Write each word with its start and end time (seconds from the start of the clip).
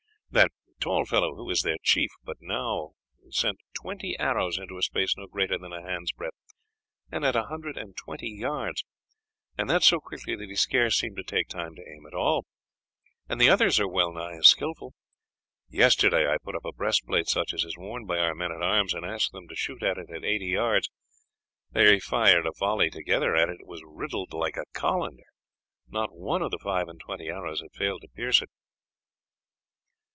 That 0.33 0.53
tall 0.87 1.05
fellow, 1.05 1.35
who 1.35 1.47
is 1.49 1.61
their 1.61 1.75
chief, 1.83 2.09
but 2.23 2.37
now 2.39 2.93
sent 3.31 3.59
twenty 3.75 4.17
arrows 4.17 4.57
into 4.57 4.77
a 4.77 4.81
space 4.81 5.15
no 5.17 5.27
greater 5.27 5.57
than 5.57 5.73
a 5.73 5.81
hand's 5.83 6.13
breadth, 6.13 6.37
at 7.11 7.35
a 7.35 7.43
hundred 7.43 7.77
and 7.77 7.95
twenty 7.97 8.29
yards, 8.31 8.85
and 9.57 9.69
that 9.69 9.83
so 9.83 9.99
quickly 9.99 10.35
that 10.37 10.47
he 10.49 10.55
scarce 10.55 10.97
seemed 10.97 11.17
to 11.17 11.23
take 11.23 11.49
time 11.49 11.75
to 11.75 11.81
aim 11.85 12.05
at 12.07 12.13
all, 12.15 12.45
and 13.27 13.41
the 13.41 13.49
others 13.49 13.77
are 13.77 13.89
well 13.89 14.13
nigh 14.13 14.37
as 14.37 14.47
skilful. 14.47 14.93
Yesterday 15.67 16.25
I 16.25 16.37
put 16.41 16.55
up 16.55 16.63
a 16.65 16.71
breastplate 16.71 17.27
such 17.27 17.53
as 17.53 17.65
is 17.65 17.77
worn 17.77 18.05
by 18.05 18.17
our 18.19 18.33
men 18.33 18.53
at 18.53 18.61
arms 18.63 18.93
and 18.93 19.05
asked 19.05 19.33
them 19.33 19.49
to 19.49 19.55
shoot 19.55 19.83
at 19.83 19.97
it 19.97 20.09
at 20.09 20.23
eighty 20.23 20.47
yards. 20.47 20.89
They 21.73 21.99
fired 21.99 22.47
a 22.47 22.53
volley 22.57 22.89
together 22.89 23.35
at 23.35 23.49
it. 23.49 23.59
It 23.59 23.67
was 23.67 23.83
riddled 23.85 24.31
like 24.33 24.55
a 24.57 24.63
colander; 24.73 25.23
not 25.89 26.15
one 26.15 26.41
of 26.41 26.51
the 26.51 26.59
five 26.59 26.87
and 26.87 26.99
twenty 27.01 27.27
arrows 27.27 27.59
had 27.61 27.73
failed 27.73 28.01
to 28.03 28.07
pierce 28.07 28.41
it." 28.41 28.49